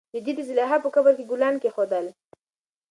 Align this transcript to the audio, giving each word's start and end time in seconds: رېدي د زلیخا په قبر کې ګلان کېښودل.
رېدي 0.15 0.33
د 0.35 0.41
زلیخا 0.49 0.77
په 0.83 0.89
قبر 0.95 1.13
کې 1.17 1.25
ګلان 1.31 1.55
کېښودل. 1.61 2.05